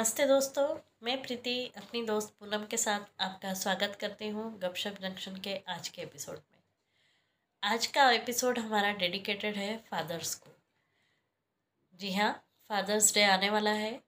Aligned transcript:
नमस्ते 0.00 0.26
दोस्तों, 0.26 0.66
मैं 1.02 1.22
प्रीति 1.22 1.72
अपनी 1.76 2.02
दोस्त 2.06 2.34
पूनम 2.40 2.64
के 2.64 2.76
साथ 2.76 3.00
आपका 3.20 3.54
स्वागत 3.54 3.96
करती 4.00 4.28
हूँ 4.28 4.58
गपशप 4.58 4.94
जंक्शन 5.00 5.36
के 5.36 5.56
आज 5.68 5.88
के 5.88 6.02
एपिसोड 6.02 6.36
में। 6.36 6.60
आज 7.62 7.86
का 7.86 8.10
एपिसोड 8.10 8.58
हमारा 8.58 8.92
डेडिकेटेड 8.92 9.56
है 9.56 9.76
फादर्स 9.90 10.34
को। 10.34 10.50
जी 11.94 12.12
हाँ 12.12 12.32
फादर्स 12.68 13.14
डे 13.14 13.24
आने 13.24 13.50
वाला 13.50 13.70
है। 13.70 14.00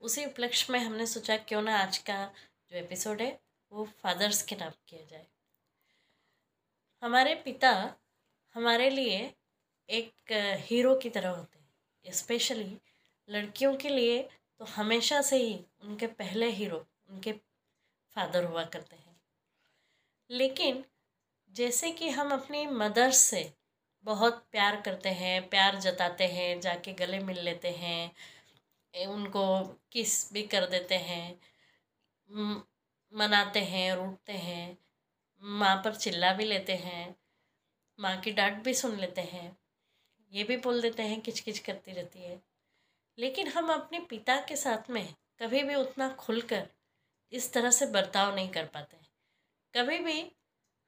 उसी 0.00 0.24
उपलक्ष्य 0.24 0.72
में 0.72 0.80
हमने 0.80 1.06
सोचा 1.06 1.36
क्यों 1.36 1.62
ना 1.62 1.78
आज 1.78 1.98
का 1.98 2.30
जो 2.70 2.76
एपिसोड 2.76 3.22
है, 3.22 3.40
वो 3.72 3.88
फादर्स 4.02 4.42
के 4.42 4.56
नाम 4.56 4.72
किया 4.88 5.04
जाए। 5.04 5.26
हमारे 7.02 7.34
पिता 7.34 7.94
हमारे 8.54 8.90
लिए 8.90 9.34
एक 9.88 10.32
हीरो 10.64 10.94
की 10.94 11.10
तरह 11.10 11.28
होते 11.28 11.58
हैं 11.58 12.12
स्पेशली 12.12 12.76
लड़कियों 13.28 13.76
के 13.76 13.88
लिए 13.88 14.28
तो 14.60 14.64
हमेशा 14.64 15.20
से 15.22 15.36
ही 15.36 15.54
उनके 15.82 16.06
पहले 16.06 16.50
हीरो, 16.50 16.86
उनके 17.08 17.32
फादर 18.16 18.44
हुआ 18.44 18.64
करते 18.64 18.96
हैं। 18.96 19.16
लेकिन 20.30 20.84
जैसे 21.52 21.90
कि 21.90 22.08
हम 22.08 22.32
अपनी 22.32 22.66
मदर्स 22.66 23.16
से 23.16 23.52
बहुत 24.04 24.46
प्यार 24.52 24.80
करते 24.80 25.08
हैं, 25.08 25.48
प्यार 25.48 25.78
जताते 25.80 26.26
हैं, 26.26 26.60
जाके 26.60 26.92
गले 26.92 27.18
मिल 27.18 27.40
लेते 27.40 27.70
हैं 27.74 29.06
उनको 29.08 29.44
किस 29.92 30.32
भी 30.32 30.42
कर 30.42 30.66
देते 30.66 30.94
हैं 30.94 31.40
मनाते 33.12 33.60
हैं, 33.60 33.94
रूठते 33.94 34.32
हैं, 34.32 34.78
माँ 35.42 35.76
पर 35.76 35.94
चिल्ला 35.94 36.32
भी 36.32 36.44
लेते 36.44 36.74
हैं, 36.76 37.14
माँ 37.98 38.16
की 38.20 38.30
डांट 38.32 38.62
भी 38.64 38.74
सुन 38.74 38.96
लेते 38.96 39.20
हैं, 39.22 39.56
ये 40.32 40.44
भी 40.44 40.56
बोल 40.56 40.80
देते 40.82 41.02
हैं 41.02 41.20
किच 41.20 41.40
किच 41.40 41.58
करती 41.58 41.92
रहती 41.92 42.18
है। 42.18 42.40
लेकिन 43.18 43.48
हम 43.48 43.72
अपने 43.72 43.98
पिता 43.98 44.40
के 44.40 44.56
साथ 44.56 44.90
में 44.90 45.14
कभी 45.42 45.62
भी 45.62 45.74
उतना 45.74 46.08
खुलकर 46.08 46.68
इस 47.32 47.52
तरह 47.52 47.70
से 47.70 47.86
बर्ताव 47.86 48.34
नहीं 48.34 48.48
कर 48.48 48.66
पाते 48.66 48.96
कभी 49.74 49.98
भी 49.98 50.32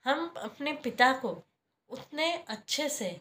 हम 0.05 0.35
अपने 0.37 0.73
पिता 0.73 1.13
को 1.13 1.45
उतने 1.89 2.45
अच्छे 2.49 2.89
से 2.89 3.21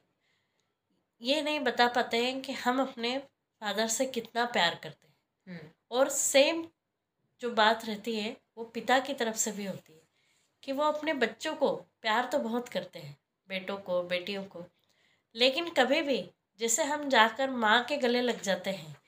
ये 1.21 1.41
नहीं 1.41 1.59
बता 1.59 1.87
पाते 1.87 2.25
हैं 2.25 2.41
कि 2.41 2.53
हम 2.53 2.81
अपने 2.81 3.17
फादर 3.61 3.87
से 3.87 4.05
कितना 4.05 4.45
प्यार 4.45 4.75
करते 4.75 5.07
हैं। 5.07 5.15
हम्म। 5.47 5.69
और 5.91 6.09
सेम 6.09 6.67
जो 7.41 7.51
बात 7.51 7.85
रहती 7.85 8.19
है 8.19 8.37
वो 8.57 8.63
पिता 8.63 8.99
की 8.99 9.13
तरफ़ 9.13 9.35
से 9.35 9.51
भी 9.51 9.65
होती 9.65 9.93
है 9.93 10.01
कि 10.63 10.71
वो 10.71 10.83
अपने 10.83 11.13
बच्चों 11.13 11.55
को 11.55 11.75
प्यार 11.75 12.25
तो 12.25 12.39
बहुत 12.39 12.69
करते 12.69 12.99
हैं 12.99 13.17
बेटों 13.47 13.77
को 13.77 14.03
बेटियों 14.03 14.43
को। 14.43 14.65
लेकिन 15.35 15.69
कभी 15.69 16.01
भी 16.01 16.31
जैसे 16.59 16.83
हम 16.83 17.09
जाकर 17.09 17.49
माँ 17.49 17.83
के 17.83 17.97
गले 17.97 18.21
लग 18.21 18.41
जाते 18.41 18.69
हैं 18.69 18.98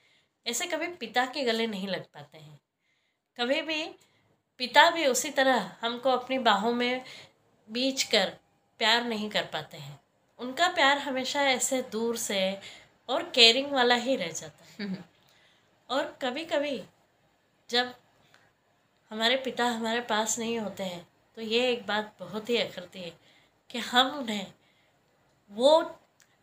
ऐसे 0.48 0.66
कभी 0.68 0.88
पिता 0.88 1.26
के 1.26 1.44
गले 1.44 1.68
नहीं 1.68 1.88
लग 1.88 2.06
पाते 2.06 2.38
हैं। 2.38 2.60
कभी 3.38 3.62
भी 3.62 3.84
पिता 4.58 4.90
भी 4.92 5.06
उसी 5.06 5.30
तरह 5.30 5.76
हमको 5.82 6.10
अपनी 6.10 6.38
बाहों 6.40 6.74
में 6.74 7.04
बीच 7.70 8.04
कर 8.04 8.30
प्यार 8.78 9.04
नहीं 9.04 9.30
कर 9.30 9.46
पाते 9.46 9.78
हैं। 9.78 10.00
उनका 10.40 10.68
प्यार 10.68 10.98
हमेशा 10.98 11.44
ऐसे 11.44 11.82
दूर 11.82 12.18
से 12.18 12.60
और 13.10 13.24
केयरिंग 13.30 13.72
वाला 13.72 13.96
ही 13.96 14.16
रह 14.16 14.32
जाता 14.32 14.66
है। 14.66 14.76
हम्म। 14.80 15.04
और 15.90 16.18
कभी 16.22 16.46
कभी 16.46 16.84
जब 17.70 17.96
हमारे 19.12 19.36
पिता 19.36 19.66
हमारे 19.66 20.02
पास 20.02 20.40
नहीं 20.40 20.60
होते 20.60 20.84
हैं 20.84 21.08
तो 21.36 21.42
ये 21.42 21.72
एक 21.72 21.86
बात 21.88 22.16
बहुत 22.20 22.50
ही 22.50 22.58
अखरती 22.58 23.02
है 23.02 23.12
कि 23.70 23.80
हम 23.80 24.08
उन्हें 24.18 24.54
वो 25.52 25.82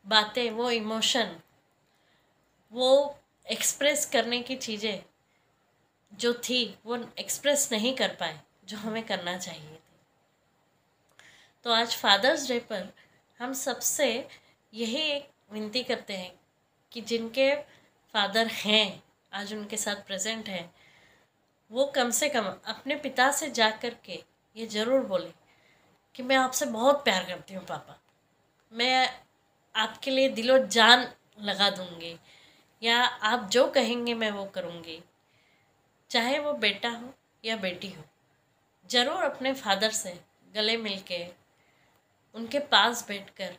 बातें 0.06 0.50
वो 0.50 0.70
इमोशन 0.70 1.36
वो 2.72 3.18
एक्सप्रेस 3.48 4.06
करने 4.06 4.40
की 4.40 4.56
चीज़ें 4.56 5.02
जो 6.12 6.32
थी, 6.34 6.78
वो 6.86 6.96
एक्सप्रेस 7.18 7.68
नहीं 7.72 7.94
कर 7.96 8.08
पाए, 8.08 8.40
जो 8.64 8.76
हमें 8.76 9.02
करना 9.06 9.36
चाहिए 9.38 9.76
थी। 9.76 9.80
तो 11.64 11.72
आज 11.72 11.96
फादर्स 11.96 12.48
डे 12.48 12.58
पर 12.58 12.88
हम 13.40 13.52
सबसे 13.52 14.28
यही 14.72 15.02
एक 15.02 15.28
विनती 15.52 15.82
करते 15.82 16.16
हैं 16.16 16.32
कि 16.92 17.00
जिनके 17.00 17.54
फादर 18.14 18.46
हैं, 18.46 19.02
आज 19.32 19.54
उनके 19.54 19.76
साथ 19.76 19.96
प्रेजेंट 19.96 20.48
हैं, 20.48 20.74
वो 21.70 21.84
कम 21.86 22.10
से 22.10 22.28
कम 22.28 22.44
अपने 22.44 22.96
पिता 22.96 23.30
से 23.32 23.50
जा 23.50 23.70
कर 23.70 23.94
के 24.04 24.22
ये 24.56 24.66
ज़रूर 24.66 25.06
बोले 25.06 25.32
कि 26.14 26.22
मैं 26.22 26.36
आपसे 26.36 26.66
बहुत 26.66 27.04
प्यार 27.04 27.24
करती 27.24 27.54
हूँ, 27.54 27.64
पापा। 27.64 28.00
मैं 28.72 29.08
आपके 29.74 30.10
लिए 30.10 30.28
दिलो 30.28 30.58
जान 30.58 31.08
लगा 31.40 31.70
दूँगी। 31.70 32.18
या 32.82 33.02
आप 33.04 33.48
जो 33.50 33.66
कहेंगे 33.66 34.14
मैं 34.14 34.30
वो 34.30 34.44
करूँगी। 34.44 35.02
चाहे 36.10 36.38
वो 36.38 36.52
बेटा 36.52 36.90
हो 36.90 37.12
या 37.44 37.56
बेटी 37.56 37.88
हो, 37.88 38.04
ज़रूर 38.90 39.24
अपने 39.24 39.52
फादर 39.54 39.90
से 39.90 40.18
गले 40.54 40.76
मिल 40.76 40.98
के 41.02 41.26
उनके 42.34 42.58
पास 42.58 43.06
बैठकर 43.08 43.56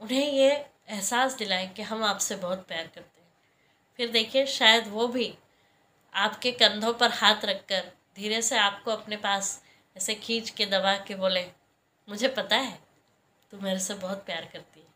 उन्हें 0.00 0.30
ये 0.32 0.50
एहसास 0.50 1.34
दिलाएँ 1.34 1.68
कि 1.68 1.82
हम 1.82 2.04
आपसे 2.04 2.36
बहुत 2.36 2.66
प्यार 2.68 2.86
करते 2.86 3.20
हैं। 3.20 3.28
फिर 3.98 4.10
देखिए, 4.10 4.46
शायद 4.46 4.88
वो 4.88 5.06
भी 5.08 5.34
आपके 6.12 6.52
कंधों 6.52 6.92
पर 6.94 7.10
हाथ 7.10 7.44
रखकर 7.44 7.92
धीरे 8.16 8.42
से 8.42 8.58
आपको 8.58 8.90
अपने 8.90 9.16
पास 9.16 9.62
ऐसे 9.96 10.14
खींच 10.14 10.50
के 10.50 10.66
दबा 10.66 10.96
के 10.98 11.14
बोले, 11.14 11.44
मुझे 12.08 12.28
पता 12.28 12.56
है, 12.56 12.78
तू 13.52 13.60
मेरे 13.60 13.78
से 13.78 13.94
बहुत 13.94 14.24
प्यार 14.26 14.48
करती 14.52 14.80
है। 14.80 14.86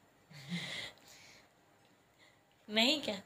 नहीं 2.69 3.01
क्या? 3.03 3.21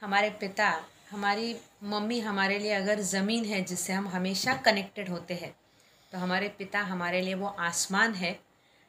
हमारे 0.00 0.30
पिता 0.30 0.84
हमारी 1.10 1.56
मम्मी 1.82 2.20
हमारे 2.20 2.58
लिए 2.58 2.72
अगर 2.72 3.00
ज़मीन 3.00 3.44
है 3.44 3.62
जिससे 3.62 3.92
हम 3.92 4.08
हमेशा 4.08 4.54
कनेक्टेड 4.54 5.08
होते 5.08 5.34
हैं 5.34 5.56
तो 6.12 6.18
हमारे 6.18 6.48
पिता 6.48 6.80
हमारे 6.80 7.20
लिए 7.20 7.34
वो 7.34 7.46
आसमान 7.46 8.14
है 8.14 8.40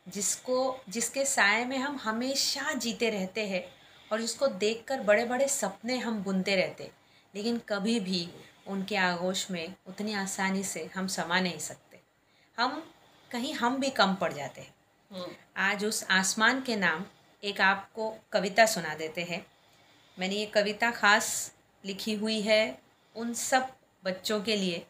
जिसको 0.08 0.82
जिसके 0.90 1.26
साय 1.26 1.66
में 1.66 1.78
हम 1.78 1.98
हमेशा 1.98 2.74
जीते 2.74 3.10
रहते 3.10 3.48
हैं 3.48 3.64
और 4.12 4.22
जिसको 4.22 4.48
देखकर 4.48 5.02
बड़े 5.02 5.26
बड़े 5.26 5.48
सपने 5.48 5.98
हम 5.98 6.24
बुनते 6.24 6.56
रहते 6.56 6.92
लेकिन 7.36 7.62
कभी 7.70 8.00
भी 8.00 8.30
उनके 8.68 8.96
आगोश 8.96 9.52
में 9.52 9.74
उतनी 9.88 10.14
आसानी 10.14 10.64
से 10.64 10.90
हम 10.96 11.08
समा 11.08 11.40
नहीं 11.40 11.60
सकते। 11.60 12.00
हम 12.60 12.94
कहीं 13.32 13.54
हम 13.54 13.80
भी 13.80 13.90
कम 13.90 14.16
पड़ 14.16 14.34
जाते 14.34 14.62
हैं। 14.62 14.76
हम्म। 15.12 15.36
आज 15.58 15.86
उस 15.86 16.06
आसमान 16.10 16.62
के 16.62 16.76
नाम 16.76 17.06
एक 17.44 17.62
आपको 17.62 18.16
कविता 18.32 18.66
सुना 18.66 18.96
देते 18.96 19.24
हैं। 19.24 19.46
मैंने 20.18 20.36
ये 20.36 20.46
कविता 20.46 20.92
ख़ास 20.92 21.56
लिखी 21.84 22.14
हुई 22.14 22.42
है 22.42 22.78
उन 23.16 23.34
सब 23.34 23.70
बच्चों 24.04 24.42
के 24.42 24.56
लिए, 24.56 24.86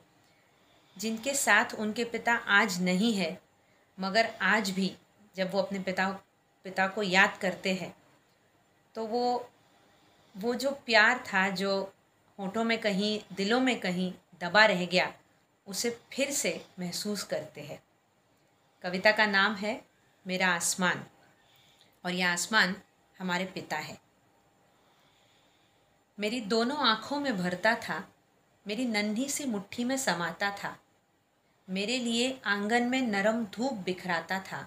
जिनके 0.97 1.33
साथ 1.33 1.73
उनके 1.73 2.03
पिता 2.03 2.33
आज 2.33 2.81
नहीं 2.81 3.13
है, 3.13 3.41
मगर 3.97 4.29
आज 4.41 4.69
भी 4.69 4.95
जब 5.35 5.51
वो 5.51 5.61
अपने 5.61 5.79
पिता 5.79 6.09
पिता 6.65 6.87
को 6.87 7.03
याद 7.03 7.37
करते 7.37 7.73
हैं। 7.73 7.95
तो 8.95 9.05
वो 9.05 9.49
वो 10.35 10.55
जो 10.55 10.71
प्यार 10.85 11.23
था 11.33 11.49
जो 11.49 11.93
होठों 12.39 12.63
में 12.63 12.77
कहीं, 12.77 13.19
दिलों 13.35 13.59
में 13.59 13.79
कहीं 13.79 14.13
दबा 14.41 14.65
रह 14.65 14.85
गया, 14.85 15.13
उसे 15.67 15.89
फिर 16.13 16.31
से 16.31 16.65
महसूस 16.79 17.23
करते 17.23 17.61
हैं। 17.61 17.83
कविता 18.83 19.11
का 19.11 19.25
नाम 19.25 19.55
है, 19.55 19.81
मेरा 20.27 20.47
आसमान, 20.47 21.03
और 22.05 22.11
यह 22.11 22.31
आसमान 22.31 22.75
हमारे 23.19 23.45
पिता 23.45 23.77
है। 23.77 23.97
मेरी 26.17 26.39
दोनों 26.41 26.77
आँखों 26.79 27.19
में 27.19 27.37
भरता 27.37 27.73
था, 27.79 28.03
मेरी 28.65 28.85
नन्ही 28.85 29.27
सी 29.29 29.45
मुट्ठी 29.45 29.83
में 29.83 29.95
समाता 29.97 30.49
था, 30.55 30.75
मेरे 31.67 31.97
लिए 31.99 32.29
आँगन 32.45 32.83
में 32.83 33.01
नरम 33.01 33.43
धूप 33.45 33.73
बिखराता 33.85 34.39
था, 34.41 34.59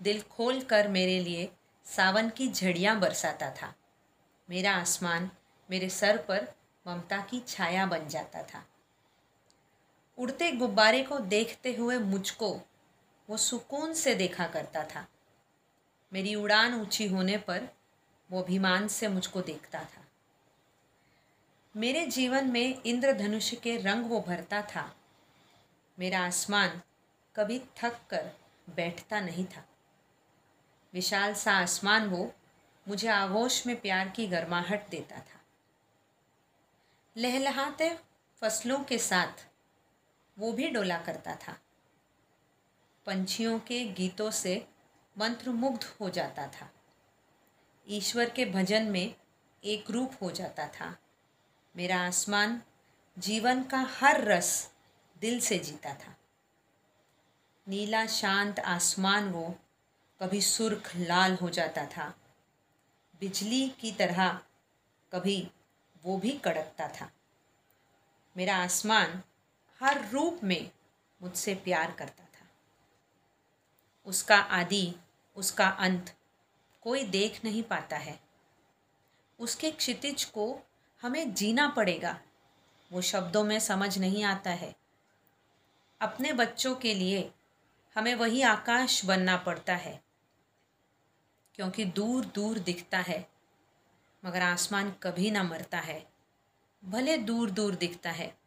दिल 0.00 0.20
खोल 0.30 0.60
कर 0.62 0.88
मेरे 0.88 1.18
लिए 1.20 1.48
सावन 1.86 2.28
की 2.28 2.48
झड़ियाँ 2.48 2.98
बरसाता 3.00 3.50
था, 3.52 3.72
मेरा 4.48 4.72
आसमान 4.72 5.30
मेरे 5.68 5.88
सर 5.88 6.16
पर 6.18 6.46
ममता 6.86 7.20
की 7.20 7.40
छाया 7.46 7.86
बन 7.86 8.08
जाता 8.08 8.42
था। 8.44 8.64
उड़ते 10.18 10.50
गुब्बारे 10.52 11.02
को 11.02 11.18
देखते 11.18 11.72
हुए 11.74 11.98
मुझको 11.98 12.50
वो 13.28 13.36
सुकून 13.36 13.94
से 13.94 14.14
देखा 14.14 14.46
करता 14.46 14.84
था, 14.84 15.06
मेरी 16.12 16.34
उड़ान 16.34 16.80
ऊँची 16.80 17.06
होने 17.06 17.36
पर 17.38 17.68
वो 18.30 18.42
अभिमान 18.42 18.88
से 18.88 19.08
मुझको 19.08 19.42
देखता 19.42 19.80
था। 19.80 20.04
मेरे 21.78 22.06
जीवन 22.06 22.50
में 22.50 22.82
इंद्रधनुष 22.82 23.54
के 23.54 23.76
रंग 23.76 24.06
वो 24.06 24.20
भरता 24.20 24.62
था। 24.62 24.96
मेरा 25.98 26.26
आसमान 26.26 26.82
कभी 27.36 27.58
थक 27.58 28.00
कर 28.10 28.30
बैठता 28.70 29.20
नहीं 29.20 29.44
था। 29.44 29.68
विशाल 30.94 31.34
सा 31.34 31.52
आसमान 31.52 32.08
वो 32.08 32.32
मुझे 32.88 33.08
आगोश 33.08 33.66
में 33.66 33.80
प्यार 33.80 34.08
की 34.08 34.26
गर्माहट 34.26 34.88
देता 34.88 35.18
था। 35.18 35.40
लहलहाते 37.16 37.98
फ़सलों 38.40 38.84
के 38.84 38.98
साथ 38.98 39.46
वो 40.38 40.52
भी 40.52 40.68
डोला 40.68 40.98
करता 40.98 41.34
था। 41.34 41.56
पंछियों 43.06 43.58
के 43.58 43.84
गीतों 43.84 44.30
से 44.30 44.68
मंत्रमुग्ध 45.18 45.96
हो 46.00 46.10
जाता 46.10 46.46
था। 46.46 46.70
ईश्वर 47.88 48.30
के 48.30 48.44
भजन 48.44 48.82
में 48.82 49.14
एक 49.64 49.90
रूप 49.90 50.12
हो 50.22 50.30
जाता 50.30 50.68
था। 50.68 50.96
मेरा 51.78 52.06
आसमान 52.06 52.62
जीवन 53.18 53.62
का 53.62 53.78
हर 53.78 54.24
रस 54.24 54.70
दिल 55.20 55.40
से 55.40 55.58
जीता 55.58 55.94
था। 55.94 56.16
नीला 57.68 58.06
शांत 58.06 58.60
आसमान 58.60 59.32
वो 59.32 59.58
कभी 60.20 60.40
सुर्ख 60.40 60.96
लाल 60.96 61.34
हो 61.34 61.48
जाता 61.48 61.86
था। 61.86 62.14
बिजली 63.20 63.68
की 63.68 63.92
तरह 63.92 64.40
कभी 65.12 65.50
वो 66.04 66.18
भी 66.18 66.30
कड़कता 66.30 66.88
था। 66.88 67.10
मेरा 68.36 68.56
आसमान 68.56 69.22
हर 69.80 70.08
रूप 70.08 70.40
में 70.44 70.70
मुझसे 71.22 71.54
प्यार 71.54 71.90
करता 71.90 72.24
था। 72.24 72.46
उसका 74.06 74.38
आदि, 74.38 74.94
उसका 75.36 75.68
अंत 75.68 76.16
कोई 76.80 77.04
देख 77.04 77.44
नहीं 77.44 77.62
पाता 77.62 77.96
है। 77.96 78.20
उसके 79.38 79.70
क्षितिज 79.70 80.24
को 80.24 80.60
हमें 81.02 81.34
जीना 81.34 81.68
पड़ेगा। 81.68 82.20
वो 82.92 83.00
शब्दों 83.00 83.44
में 83.44 83.60
समझ 83.60 83.98
नहीं 83.98 84.24
आता 84.24 84.50
है। 84.50 84.76
अपने 86.00 86.32
बच्चों 86.32 86.74
के 86.74 86.94
लिए 86.94 87.32
हमें 87.94 88.14
वही 88.14 88.42
आकाश 88.42 89.04
बनना 89.04 89.36
पड़ता 89.36 89.74
है। 89.74 90.04
क्योंकि 91.54 91.84
दूर 91.84 92.24
दूर 92.24 92.58
दिखता 92.58 92.98
है, 92.98 93.30
मगर 94.24 94.42
आसमान 94.42 94.90
कभी 94.90 95.30
ना 95.30 95.42
मरता 95.42 95.78
है। 95.78 96.12
भले 96.84 97.18
दूर 97.18 97.50
दूर 97.50 97.74
दिखता 97.74 98.10
है, 98.10 98.38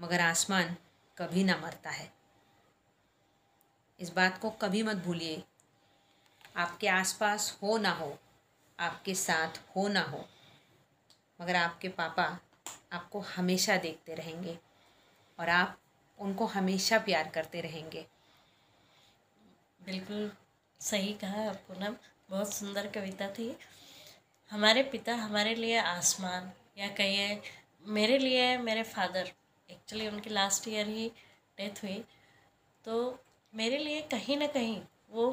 मगर 0.00 0.20
आसमान 0.20 0.76
कभी 1.18 1.44
ना 1.44 1.56
मरता 1.56 1.90
है। 1.90 2.12
इस 4.00 4.10
बात 4.10 4.38
को 4.38 4.50
कभी 4.50 4.82
मत 4.82 4.96
भूलिए। 4.96 5.44
आपके 6.56 6.88
आसपास 6.88 7.58
हो 7.62 7.78
ना 7.78 7.90
हो, 7.90 8.18
आपके 8.80 9.14
साथ 9.14 9.76
हो 9.76 9.88
ना 9.88 10.00
हो। 10.00 10.28
मगर 11.40 11.56
आपके 11.56 11.88
पापा 11.88 12.24
आपको 12.92 13.20
हमेशा 13.20 13.76
देखते 13.76 14.14
रहेंगे 14.14 14.58
और 15.38 15.48
आप 15.48 15.78
उनको 16.18 16.46
हमेशा 16.46 16.98
प्यार 16.98 17.28
करते 17.28 17.60
रहेंगे। 17.60 18.06
बिल्कुल 19.80 20.30
सही 20.80 21.12
कहा 21.14 21.52
पूनम। 21.68 21.96
बहुत 22.30 22.54
सुंदर 22.54 22.86
कविता 22.86 23.28
थी। 23.28 23.54
हमारे 24.50 24.82
पिता 24.82 25.14
हमारे 25.14 25.54
लिए 25.54 25.78
आसमान, 25.78 26.50
या 26.78 26.88
कहिए 26.88 27.40
मेरे 27.88 28.18
लिए 28.18 28.56
मेरे 28.58 28.82
फादर। 28.82 29.32
एक्चुअली 29.68 30.08
उनकी 30.08 30.30
लास्ट 30.30 30.68
ईयर 30.68 30.88
ही 30.88 31.08
डेथ 31.58 31.82
हुई। 31.82 32.04
तो 32.84 33.18
मेरे 33.52 33.78
लिए 33.78 34.00
कहीं 34.02 34.36
ना 34.36 34.46
कहीं 34.46 34.80
वो 35.10 35.30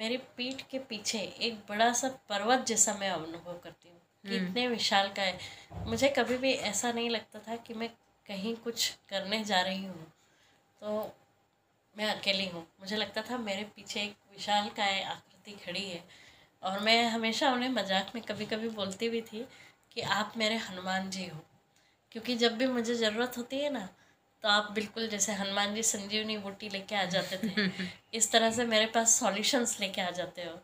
मेरी 0.00 0.16
पीठ 0.36 0.62
के 0.62 0.78
पीछे 0.78 1.18
एक 1.18 1.58
बड़ा 1.68 1.92
सा 1.92 2.08
पर्वत 2.28 2.66
जैसा 2.66 2.94
मैं 2.94 3.10
अनुभव 3.10 3.58
करती 3.58 3.88
हूँ। 3.88 4.00
कि। 4.24 4.36
इतने 4.36 4.66
विशाल 4.68 5.08
का 5.08 5.22
है। 5.22 5.38
मुझे 5.86 6.08
कभी 6.08 6.36
भी 6.36 6.52
ऐसा 6.52 6.92
नहीं 6.92 7.10
लगता 7.10 7.38
था 7.38 7.56
कि 7.56 7.74
मैं 7.74 7.88
कहीं 8.26 8.54
कुछ 8.56 8.88
करने 9.08 9.44
जा 9.44 9.60
रही 9.62 9.84
हूँ। 9.84 10.06
तो 10.82 11.12
मैं 11.96 12.06
अकेली 12.06 12.46
हूँ। 12.46 12.66
मुझे 12.80 12.96
लगता 12.96 13.22
था 13.22 13.38
मेरे 13.38 13.64
पीछे 13.64 14.00
एक 14.00 14.16
विशाल 14.32 14.68
का 14.68 14.84
आकृति 14.84 15.52
खड़ी 15.66 15.88
है। 15.90 16.02
और 16.62 16.80
मैं 16.80 17.04
हमेशा 17.08 17.52
उन्हें 17.52 17.68
मज़ाक 17.70 18.12
में 18.14 18.22
कभी 18.24 18.46
कभी 18.46 18.68
बोलती 18.68 19.08
भी 19.08 19.20
थी 19.22 19.46
कि 19.92 20.00
आप 20.00 20.32
मेरे 20.36 20.56
हनुमान 20.56 21.10
जी 21.10 21.26
हो। 21.26 21.40
क्योंकि 22.12 22.34
जब 22.36 22.56
भी 22.58 22.66
मुझे 22.66 22.94
ज़रूरत 22.94 23.38
होती 23.38 23.58
है 23.60 23.70
ना 23.72 23.88
तो 24.44 24.48
आप 24.48 24.70
बिल्कुल 24.72 25.06
जैसे 25.08 25.32
हनुमान 25.32 25.74
जी 25.74 25.82
संजीवनी 25.82 26.36
बूटी 26.38 26.68
लेके 26.68 26.94
आ 26.96 27.04
जाते 27.04 27.36
थे। 27.38 27.70
इस 28.14 28.30
तरह 28.32 28.50
से 28.50 28.64
मेरे 28.64 28.86
पास 28.86 29.18
सॉल्यूशंस 29.20 29.76
लेके 29.80 30.00
आ 30.02 30.10
जाते 30.10 30.44
हो। 30.44 30.58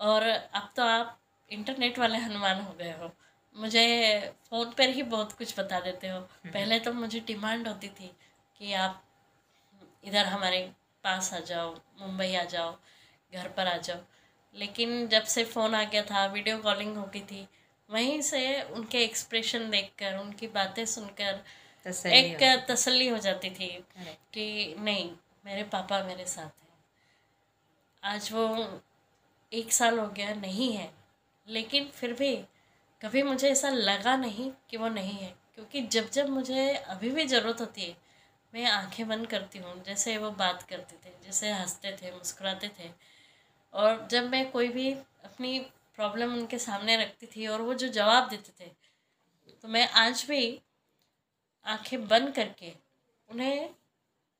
और 0.00 0.22
अब 0.28 0.70
तो 0.76 0.82
आप 0.82 1.18
इंटरनेट 1.50 1.98
वाले 1.98 2.18
हनुमान 2.18 2.60
हो 2.60 2.72
गए 2.72 2.92
हो। 2.92 3.10
मुझे 3.56 3.84
फ़ोन 4.48 4.70
पर 4.70 4.88
ही 4.88 5.02
बहुत 5.04 5.32
कुछ 5.32 5.58
बता 5.58 5.80
देते 5.80 6.08
हो। 6.08 6.20
पहले 6.46 6.78
तो 6.78 6.92
मुझे 6.92 7.20
डिमांड 7.20 7.68
होती 7.68 7.88
थी 7.90 8.10
कि 8.60 8.72
आप 8.74 9.02
इधर 10.04 10.26
हमारे 10.26 10.60
पास 11.04 11.32
आ 11.34 11.38
जाओ 11.40 11.74
मुंबई 12.00 12.34
आ 12.34 12.44
जाओ 12.44 12.76
घर 13.32 13.48
पर 13.48 13.66
आ 13.66 13.76
जाओ। 13.78 14.00
लेकिन 14.54 15.06
जब 15.08 15.24
से 15.24 15.44
फ़ोन 15.44 15.74
आ 15.74 15.82
गया 15.84 16.02
था 16.02 16.26
वीडियो 16.26 16.58
कॉलिंग 16.58 16.96
हो 16.96 17.04
गई 17.04 17.20
थी 17.20 17.46
वहीं 17.88 18.20
से 18.22 18.62
उनके 18.62 19.02
एक्सप्रेशन 19.04 19.70
देखकर 19.70 20.16
उनकी 20.18 20.46
बातें 20.48 20.84
सुनकर 20.86 21.44
एक 21.86 22.66
तसल्ली 22.70 23.08
हो 23.08 23.18
जाती 23.18 23.50
थी 23.50 23.68
कि 24.34 24.74
नहीं 24.78 25.10
मेरे 25.44 25.62
पापा 25.64 26.02
मेरे 26.02 26.24
साथ 26.26 26.62
हैं। 26.62 26.74
आज 28.02 28.32
वो 28.32 28.46
एक 29.52 29.72
साल 29.72 29.98
हो 29.98 30.08
गया 30.08 30.34
नहीं 30.34 30.72
है। 30.72 30.90
लेकिन 31.48 31.84
फिर 31.88 32.12
भी 32.12 32.36
कभी 33.00 33.22
मुझे 33.22 33.50
ऐसा 33.50 33.68
लगा 33.70 34.16
नहीं 34.16 34.50
कि 34.70 34.76
वो 34.76 34.88
नहीं 34.88 35.18
है 35.18 35.34
क्योंकि 35.54 35.80
जब 35.88 36.10
जब 36.10 36.28
मुझे 36.28 36.68
अभी 36.74 37.10
भी 37.10 37.26
ज़रूरत 37.26 37.60
होती 37.60 37.82
है 37.82 37.96
मैं 38.52 38.64
आँखें 38.66 39.06
बंद 39.08 39.26
करती 39.26 39.58
हूँ 39.58 39.82
जैसे 39.84 40.16
वो 40.18 40.30
बात 40.30 40.62
करते 40.62 40.96
थे 41.04 41.12
जैसे 41.24 41.50
हँसते 41.52 41.92
थे 41.92 42.10
मुस्कुराते 42.12 42.68
थे। 42.80 42.90
और 43.74 44.06
जब 44.10 44.28
मैं 44.30 44.50
कोई 44.50 44.68
भी 44.68 44.92
अपनी 44.92 45.58
प्रॉब्लम 45.96 46.32
उनके 46.34 46.58
सामने 46.58 46.96
रखती 46.96 47.26
थी 47.26 47.46
और 47.46 47.60
वो 47.62 47.74
जो 47.74 47.88
जवाब 47.88 48.28
देते 48.28 48.52
थे 48.60 48.70
तो 49.64 49.68
मैं 49.68 49.88
आज 49.96 50.24
भी 50.28 50.42
आँखें 51.66 52.06
बंद 52.08 52.34
करके 52.34 52.72
उन्हें 53.28 53.70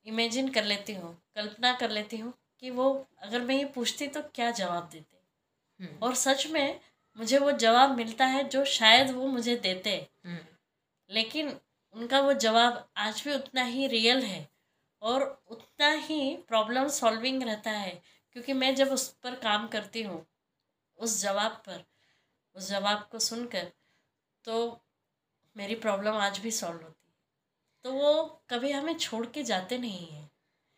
इमेजिन 0.07 0.49
कर 0.49 0.65
लेती 0.65 0.95
हूँ 0.95 1.13
कल्पना 1.37 1.73
कर 1.73 1.91
लेती 1.91 2.17
हूँ 2.17 2.33
कि 2.61 2.71
वो 2.71 2.91
अगर 3.23 3.41
मैं 3.41 3.57
ये 3.57 3.65
पूछती 3.65 4.07
तो 4.07 4.23
क्या 4.35 4.51
जवाब 4.51 4.89
देते। 4.93 5.17
हम्म, 5.81 5.99
और 6.03 6.15
सच 6.15 6.47
में 6.47 6.81
मुझे 7.19 7.39
वो 7.39 7.53
जवाब 7.53 7.97
मिलता 7.97 8.27
है 8.27 8.49
जो 8.49 8.65
शायद 8.65 9.11
वो 9.11 9.27
मुझे 9.27 9.57
देते। 9.57 10.09
हम्म, 10.25 10.39
लेकिन 11.11 11.61
उनका 11.95 12.21
वो 12.21 12.33
जवाब 12.33 12.89
आज 12.97 13.23
भी 13.25 13.35
उतना 13.35 13.63
ही 13.63 13.87
रियल 13.87 14.23
है 14.23 14.49
और 15.03 15.45
उतना 15.47 15.91
ही 15.91 16.37
प्रॉब्लम 16.37 16.89
सॉल्विंग 16.89 17.43
रहता 17.43 17.71
है 17.71 18.03
क्योंकि 18.33 18.53
मैं 18.53 18.75
जब 18.75 18.89
उस 18.89 19.09
पर 19.09 19.35
काम 19.35 19.69
करती 19.69 20.03
हूँ 20.03 20.27
उस 20.99 21.23
जवाब 21.23 21.53
पर 21.53 21.85
उस 22.57 22.69
जवाब 22.71 23.09
को 23.13 23.19
सुनकर 23.19 23.73
तो 24.45 24.81
मेरी 25.57 25.75
प्रॉब्लम 25.75 26.13
आज 26.13 26.39
भी 26.39 26.51
सॉल्व 26.51 26.83
होती 26.83 27.11
है। 27.11 27.15
तो 27.85 27.93
वो 27.93 28.43
कभी 28.51 28.73
हमें 28.73 28.99
छोड़ 28.99 29.27
के 29.27 29.43
जाते 29.43 29.79
नहीं 29.79 30.07
हैं। 30.07 30.31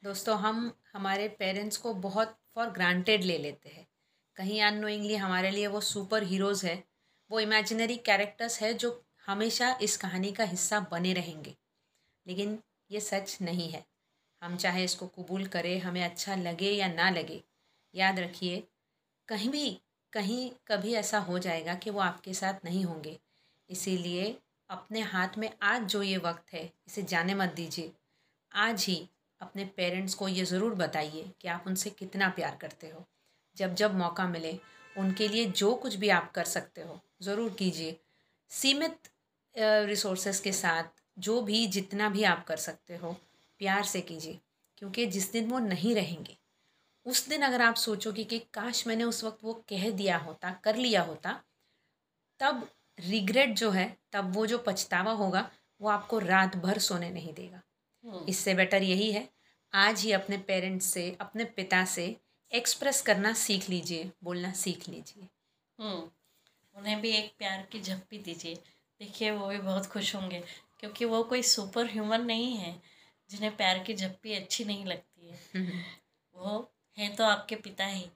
दोस्तों 0.04 0.38
हम 0.38 0.78
हमारे 0.92 1.28
पेरेंट्स 1.28 1.76
को 1.76 1.94
बहुत 1.94 2.38
फॉर 2.54 2.66
ग्रांटेड 2.66 3.24
ले 3.24 3.38
लेते 3.38 3.68
हैं। 3.68 3.87
कहीं 4.38 4.62
अनोइंगली 4.62 5.16
हमारे 5.16 5.50
लिए 5.50 5.66
वो 5.66 5.80
सुपर 5.80 6.22
हीरोज़ 6.22 6.66
है, 6.66 6.84
वो 7.30 7.40
इमेजिनरी 7.40 7.96
कैरेक्टर्स 7.96 8.62
है 8.62 8.74
जो 8.74 9.04
हमेशा 9.26 9.78
इस 9.82 9.96
कहानी 9.96 10.32
का 10.32 10.44
हिस्सा 10.44 10.80
बने 10.80 11.12
रहेंगे। 11.12 11.54
लेकिन 12.26 12.58
ये 12.90 13.00
सच 13.00 13.38
नहीं 13.42 13.70
है। 13.70 13.84
हम 14.42 14.56
चाहे 14.56 14.84
इसको 14.84 15.06
कबूल 15.06 15.46
करें, 15.46 15.80
हमें 15.80 16.04
अच्छा 16.04 16.34
लगे 16.34 16.70
या 16.70 16.88
ना 16.88 17.10
लगे, 17.10 17.42
याद 17.94 18.18
रखिए, 18.18 18.64
कहीं 19.28 19.50
भी, 19.50 19.80
कहीं 20.12 20.50
कभी 20.66 20.94
ऐसा 20.94 21.18
हो 21.18 21.38
जाएगा 21.38 21.74
कि 21.74 21.90
वो 21.90 22.00
आपके 22.00 22.34
साथ 22.34 22.54
नहीं 22.64 22.84
होंगे। 22.84 23.18
इसीलिए 23.70 24.38
अपने 24.70 25.00
हाथ 25.00 25.28
में 25.38 25.50
आज 25.62 25.82
जो 25.82 26.02
ये 26.02 26.16
वक्त 26.16 26.52
है, 26.52 26.72
इसे 26.86 27.02
जाने 27.02 27.34
मत 27.34 27.48
दीजिए। 27.48 27.92
आज 28.54 28.84
ही 28.84 29.08
अपने 29.40 29.64
पेरेंट्स 29.64 30.14
को 30.14 30.28
ये 30.28 30.44
ज़रूर 30.44 30.74
बताइए 30.74 31.32
कि 31.40 31.48
आप 31.48 31.64
उनसे 31.66 31.90
कितना 31.90 32.28
प्यार 32.28 32.56
करते 32.56 32.88
हो। 32.88 33.06
जब 33.58 33.74
जब 33.74 33.94
मौका 33.94 34.26
मिले 34.28 34.58
उनके 34.96 35.28
लिए 35.28 35.44
जो 35.54 35.74
कुछ 35.74 35.94
भी 35.94 36.08
आप 36.10 36.30
कर 36.32 36.44
सकते 36.46 36.82
हो 36.82 37.00
ज़रूर 37.22 37.50
कीजिए। 37.52 37.96
सीमित 38.50 39.08
रिसोर्सेस 39.54 40.40
के 40.40 40.52
साथ 40.52 41.02
जो 41.18 41.40
भी 41.42 41.66
जितना 41.66 42.08
भी 42.08 42.22
आप 42.24 42.44
कर 42.46 42.56
सकते 42.56 42.96
हो 42.96 43.12
प्यार 43.60 43.84
से 43.84 44.00
कीजिए 44.00 44.38
क्योंकि 44.78 45.06
जिस 45.06 45.30
दिन 45.32 45.48
वो 45.50 45.58
नहीं 45.58 45.94
रहेंगे 45.94 46.36
उस 47.06 47.28
दिन 47.28 47.42
अगर 47.42 47.62
आप 47.62 47.74
सोचोगे 47.76 48.24
कि 48.24 48.38
काश 48.54 48.86
मैंने 48.86 49.04
उस 49.04 49.22
वक्त 49.24 49.44
वो 49.44 49.52
कह 49.68 49.90
दिया 49.90 50.16
होता 50.18 50.50
कर 50.64 50.76
लिया 50.76 51.02
होता 51.02 51.32
तब 52.40 52.68
रिग्रेट 52.98 53.54
जो 53.54 53.70
है 53.70 53.86
तब 54.12 54.32
वो 54.34 54.46
जो 54.46 54.58
पछतावा 54.58 55.12
होगा 55.12 55.48
वो 55.80 55.88
आपको 55.88 56.18
रात 56.18 56.56
भर 56.56 56.78
सोने 56.78 57.10
नहीं 57.10 57.32
देगा। 57.34 57.60
इससे 58.28 58.54
बेटर 58.54 58.82
यही 58.82 59.10
है 59.12 59.28
आज 59.72 60.00
ही 60.00 60.12
अपने 60.12 60.36
पेरेंट्स 60.38 60.86
से 60.86 61.10
अपने 61.20 61.44
पिता 61.56 61.84
से 61.84 62.06
एक्सप्रेस 62.52 63.00
करना 63.02 63.32
सीख 63.32 63.68
लीजिए 63.70 64.10
बोलना 64.24 64.52
सीख 64.52 64.88
लीजिए। 64.88 65.28
हम्म 65.78 66.10
उन्हें 66.74 67.00
भी 67.00 67.10
एक 67.10 67.34
प्यार 67.38 67.62
की 67.62 67.80
झप्पी 67.80 68.18
दीजिए। 68.18 68.54
देखिए 69.00 69.30
वो 69.30 69.48
भी 69.48 69.58
बहुत 69.58 69.86
खुश 69.86 70.14
होंगे 70.14 70.40
क्योंकि 70.80 71.04
वो 71.04 71.22
कोई 71.22 71.42
सुपर 71.42 71.86
ह्यूमन 71.86 72.24
नहीं 72.24 72.56
है 72.56 72.72
जिन्हें 73.30 73.56
प्यार 73.56 73.78
की 73.78 73.94
झप्पी 73.94 74.34
अच्छी 74.34 74.64
नहीं 74.64 74.84
लगती 74.86 75.28
है। 75.28 75.70
वो 76.36 76.72
हैं 76.98 77.14
तो 77.16 77.24
आपके 77.24 77.56
पिता 77.56 77.86
ही। 77.86 78.10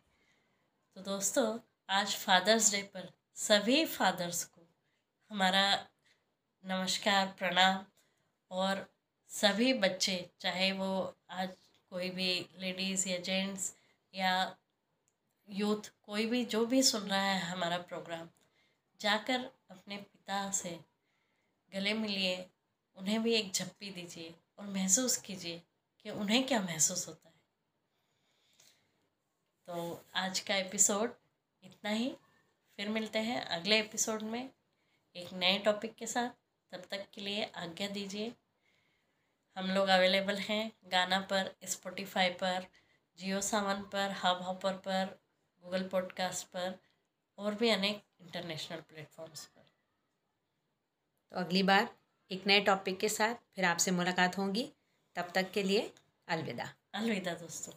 तो 0.97 1.03
दोस्तों 1.03 1.47
आज 1.89 2.15
फादर्स 2.17 2.71
डे 2.73 2.83
पर 2.95 3.13
सभी 3.37 3.85
फादर्स 3.87 4.45
को 4.45 4.61
हमारा 5.31 5.65
नमस्कार 6.65 7.27
प्रणाम 7.39 7.85
और 8.51 8.87
सभी 9.31 9.73
बच्चे 9.75 10.17
चाहे 10.41 10.73
वो 10.73 11.17
आज 11.31 11.49
कोई 11.91 12.11
भी 12.11 12.47
लेडीज़ 12.59 13.09
या 13.09 13.19
जेंट्स 13.19 13.73
या 14.15 14.57
यूथ 15.49 15.93
कोई 16.03 16.27
भी, 16.27 16.45
जो 16.45 16.67
भी 16.67 16.83
सुन 16.83 17.09
रहा 17.09 17.23
है 17.23 17.41
हमारा 17.41 17.79
प्रोग्राम 17.79 18.29
जाकर 19.01 19.51
अपने 19.71 19.97
पिता 19.97 20.51
से 20.51 20.81
गले 21.75 21.93
मिलिए, 21.93 22.51
उन्हें 22.97 23.23
भी 23.23 23.35
एक 23.35 23.53
झप्पी 23.53 23.91
दीजिए 23.91 24.35
और 24.59 24.67
महसूस 24.67 25.17
कीजिए 25.17 25.63
कि 26.01 26.11
उन्हें 26.11 26.47
क्या 26.47 26.61
महसूस 26.61 27.09
होता 27.09 27.29
है। 27.29 27.35
तो 29.67 30.05
आज 30.15 30.41
का 30.41 30.57
एपिसोड 30.57 31.15
इतना 31.63 31.91
ही। 31.91 32.17
फिर 32.77 32.89
मिलते 32.89 33.19
हैं 33.19 33.41
अगले 33.41 33.81
एपिसोड 33.81 34.23
में 34.23 34.51
एक 35.17 35.33
नए 35.33 35.59
टॉपिक 35.59 35.95
के 35.95 36.07
साथ। 36.07 36.31
तब 36.71 36.83
तक 36.91 37.11
के 37.11 37.21
लिए 37.21 37.45
आज्ञा 37.45 37.89
दीजिए। 37.89 38.33
हम 39.57 39.71
लोग 39.71 39.89
अवेलेबल 39.89 40.37
हैं 40.37 40.73
गाना 40.85 41.21
पर 41.21 41.55
स्पॉटिफाई 41.65 42.31
पर 42.31 42.67
जियो 43.23 43.41
सावन 43.41 43.83
पर 43.83 44.11
हब 44.11 44.43
हॉपर 44.43 44.73
पर 44.73 45.21
गूगल 45.63 45.89
पॉडकास्ट 45.89 46.47
पर 46.47 46.79
और 47.39 47.55
भी 47.55 47.71
अनेक 47.71 48.05
इंटरनेशनल 48.21 48.81
प्लेटफॉर्म्स 48.81 49.47
पर। 49.47 49.63
तो 51.31 51.37
अगली 51.37 51.63
बार 51.63 51.97
एक 52.31 52.47
नए 52.47 52.61
टॉपिक 52.61 53.01
के 53.01 53.09
साथ 53.09 53.35
फिर 53.35 53.65
आपसे 53.65 53.91
मुलाकात 53.91 54.39
होगी। 54.39 54.73
तब 55.15 55.33
तक 55.35 55.51
के 55.51 55.63
लिए 55.63 55.95
अलविदा। 56.29 56.75
अलविदा 56.95 57.35
दोस्तों। 57.35 57.73